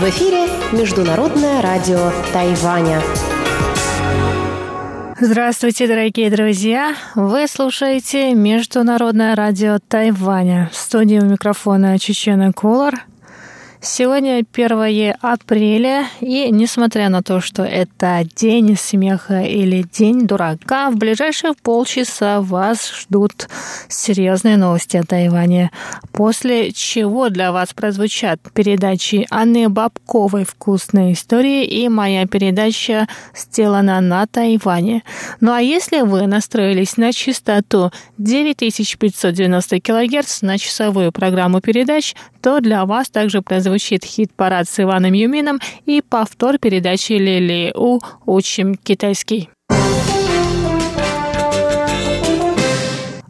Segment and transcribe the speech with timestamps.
[0.00, 3.00] В эфире Международное радио Тайваня.
[5.20, 6.96] Здравствуйте, дорогие друзья!
[7.14, 10.68] Вы слушаете Международное радио Тайваня.
[10.72, 12.94] В студии у микрофона Чечена Колор–
[13.80, 20.96] Сегодня 1 апреля, и несмотря на то, что это день смеха или день дурака, в
[20.96, 23.48] ближайшие полчаса вас ждут
[23.88, 25.70] серьезные новости о Тайване.
[26.12, 33.06] После чего для вас прозвучат передачи Анны Бабковой «Вкусные истории» и моя передача
[33.36, 35.02] «Сделана на Тайване».
[35.40, 42.84] Ну а если вы настроились на частоту 9590 кГц на часовую программу передач, то для
[42.86, 49.48] вас также прозвучит хит-парад с Иваном Юмином и повтор передачи Лили У «Учим китайский».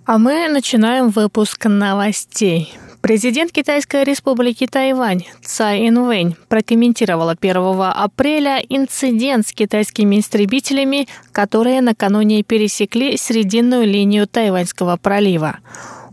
[0.05, 2.71] А мы начинаем выпуск новостей.
[3.01, 7.57] Президент Китайской республики Тайвань Цай Инвэнь прокомментировала 1
[7.95, 15.61] апреля инцидент с китайскими истребителями, которые накануне пересекли срединную линию Тайваньского пролива.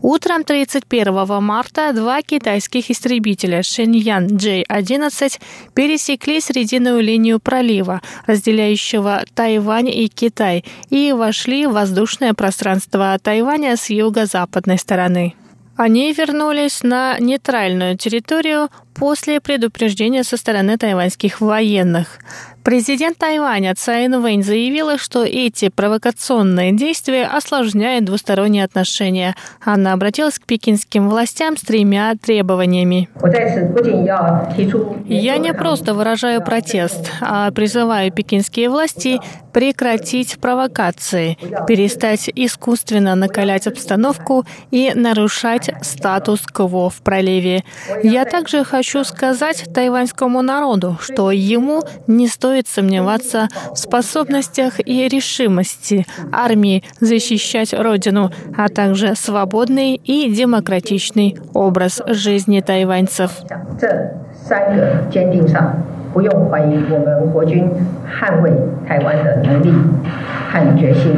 [0.06, 5.40] Утром 31 марта два китайских истребителя Шэньян J-11
[5.72, 13.88] пересекли срединную линию пролива, разделяющего Тайвань и Китай, и вошли в воздушное пространство Тайваня с
[13.88, 15.36] юго-западной стороны.
[15.74, 22.18] Они вернулись на нейтральную территорию после предупреждения со стороны тайваньских военных.
[22.64, 29.36] Президент Тайваня Цай Инвэнь заявила, что эти провокационные действия осложняют двусторонние отношения.
[29.62, 33.10] Она обратилась к пекинским властям с тремя требованиями.
[35.06, 39.20] Я не просто выражаю протест, а призываю пекинские власти
[39.52, 47.62] прекратить провокации, перестать искусственно накалять обстановку и нарушать статус-кво в проливе.
[48.02, 55.07] Я также хочу сказать тайваньскому народу, что ему не стоит стоит сомневаться в способностях и
[55.07, 63.31] решимости армии защищать Родину, а также свободный и демократичный образ жизни тайваньцев.
[64.33, 65.75] 三个坚定上，
[66.11, 67.69] 不用怀疑我们国军
[68.09, 68.51] 捍卫
[68.87, 69.71] 台湾的能力
[70.49, 71.13] 和决心。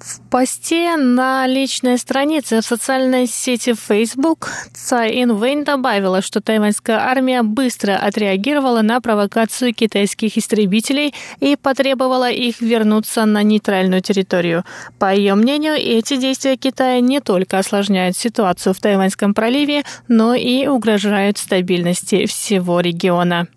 [0.00, 7.42] в посте на личной странице в социальной сети Facebook Цай Инвейн добавила, что тайваньская армия
[7.42, 14.64] быстро отреагировала на провокацию китайских истребителей и потребовала их вернуться на нейтральную территорию.
[14.98, 20.66] По ее мнению, эти действия Китая не только осложняют ситуацию в Тайваньском проливе, но и
[20.66, 23.48] угрожают стабильности всего региона.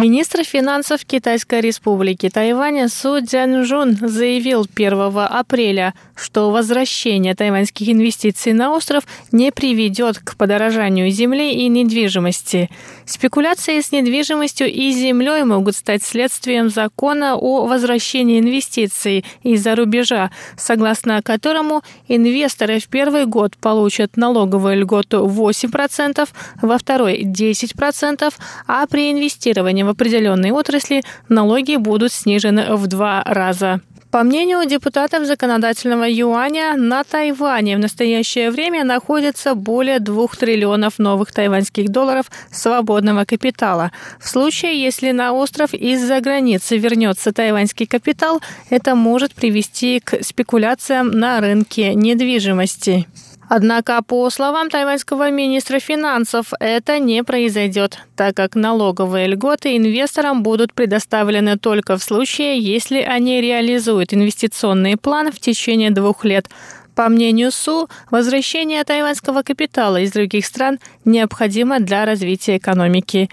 [0.00, 8.72] Министр финансов Китайской республики Тайваня Су Цзянжун заявил 1 апреля, что возвращение тайваньских инвестиций на
[8.72, 12.68] остров не приведет к подорожанию земли и недвижимости.
[13.06, 21.22] Спекуляции с недвижимостью и землей могут стать следствием закона о возвращении инвестиций из-за рубежа, согласно
[21.22, 26.28] которому инвесторы в первый год получат налоговую льготу 8%,
[26.60, 28.34] во второй 10%,
[28.66, 33.80] а при инвестировании в определенной отрасли налоги будут снижены в два раза.
[34.10, 41.32] По мнению депутатов законодательного юаня, на Тайване в настоящее время находится более двух триллионов новых
[41.32, 43.92] тайваньских долларов свободного капитала.
[44.18, 51.10] В случае, если на остров из-за границы вернется тайваньский капитал, это может привести к спекуляциям
[51.10, 53.06] на рынке недвижимости.
[53.48, 60.72] Однако, по словам тайваньского министра финансов, это не произойдет, так как налоговые льготы инвесторам будут
[60.72, 66.48] предоставлены только в случае, если они реализуют инвестиционный план в течение двух лет.
[66.96, 73.28] По мнению Су, возвращение тайваньского капитала из других стран необходимо для развития экономики.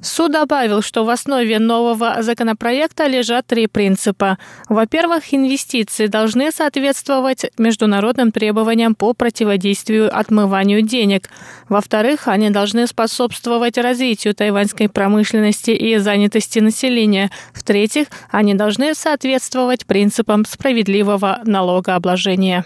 [0.00, 4.38] Суд добавил, что в основе нового законопроекта лежат три принципа.
[4.68, 11.28] Во-первых, инвестиции должны соответствовать международным требованиям по противодействию отмыванию денег.
[11.68, 17.32] Во-вторых, они должны способствовать развитию тайваньской промышленности и занятости населения.
[17.52, 22.64] В-третьих, они должны соответствовать принципам справедливого налогообложения.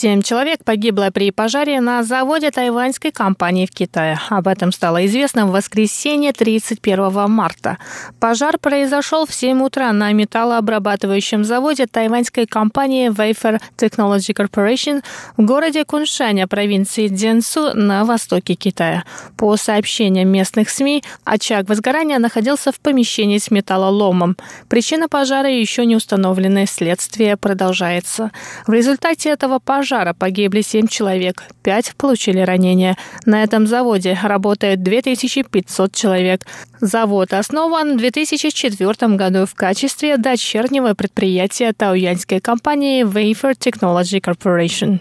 [0.00, 4.18] Семь человек погибло при пожаре на заводе тайваньской компании в Китае.
[4.30, 7.76] Об этом стало известно в воскресенье 31 марта.
[8.18, 15.02] Пожар произошел в 7 утра на металлообрабатывающем заводе тайваньской компании Wafer Technology Corporation
[15.36, 19.04] в городе Куншаня, провинции Дзенсу на востоке Китая.
[19.36, 24.38] По сообщениям местных СМИ, очаг возгорания находился в помещении с металлоломом.
[24.70, 28.30] Причина пожара еще не установлены, следствие продолжается.
[28.66, 32.96] В результате этого пожара пожара погибли 7 человек, 5 получили ранения.
[33.26, 36.46] На этом заводе работает 2500 человек.
[36.80, 45.00] Завод основан в 2004 году в качестве дочернего предприятия тауянской компании Wafer Technology Corporation.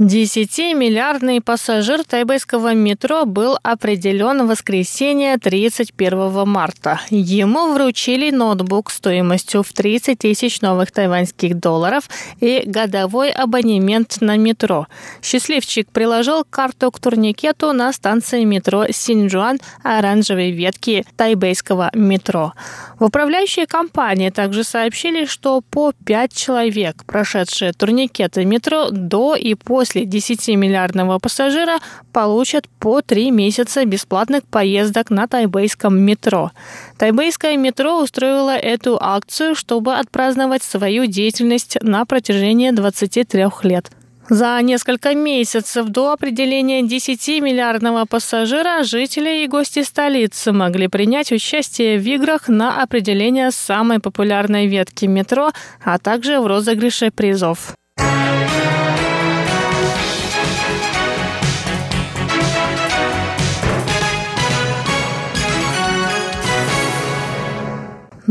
[0.00, 7.02] Десятимиллиардный пассажир тайбэйского метро был определен в воскресенье 31 марта.
[7.10, 12.08] Ему вручили ноутбук стоимостью в 30 тысяч новых тайваньских долларов
[12.40, 14.86] и годовой абонемент на метро.
[15.20, 22.54] Счастливчик приложил карту к турникету на станции метро Синджуан оранжевой ветки тайбэйского метро.
[22.98, 29.89] В управляющей компании также сообщили, что по пять человек, прошедшие турникеты метро до и после
[29.90, 31.78] после 10-миллиардного пассажира
[32.12, 36.52] получат по 3 месяца бесплатных поездок на тайбейском метро.
[36.96, 43.90] Тайбейское метро устроило эту акцию, чтобы отпраздновать свою деятельность на протяжении 23 лет.
[44.28, 52.06] За несколько месяцев до определения 10-миллиардного пассажира жители и гости столицы могли принять участие в
[52.06, 55.50] играх на определение самой популярной ветки метро,
[55.84, 57.74] а также в розыгрыше призов.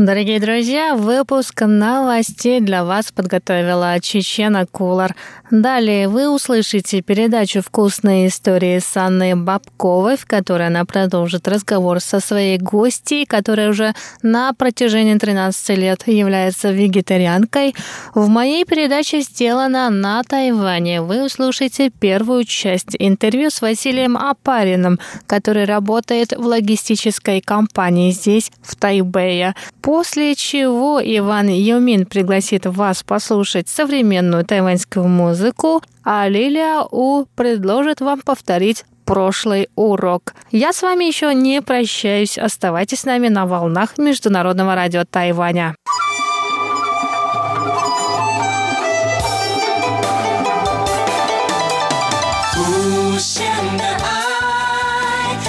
[0.00, 5.14] Дорогие друзья, выпуск новостей для вас подготовила Чечена Кулар.
[5.50, 12.20] Далее вы услышите передачу «Вкусные истории» с Анной Бабковой, в которой она продолжит разговор со
[12.20, 13.92] своей гостьей, которая уже
[14.22, 17.74] на протяжении 13 лет является вегетарианкой.
[18.14, 25.66] В моей передаче «Сделано на Тайване» вы услышите первую часть интервью с Василием Апариным, который
[25.66, 29.54] работает в логистической компании здесь, в Тайбэе.
[29.89, 38.01] После чего Иван Юмин пригласит вас послушать современную тайваньскую музыку, музыку, а Лилия У предложит
[38.01, 40.33] вам повторить прошлый урок.
[40.51, 42.37] Я с вами еще не прощаюсь.
[42.37, 45.75] Оставайтесь с нами на волнах Международного радио Тайваня.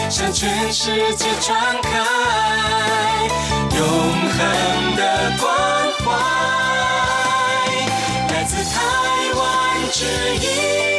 [0.09, 5.02] 向全世界传开， 永恒的
[5.42, 5.50] 关
[6.06, 6.14] 怀，
[8.32, 8.78] 来自台
[9.36, 9.42] 湾
[9.92, 10.06] 之
[10.36, 10.91] 音。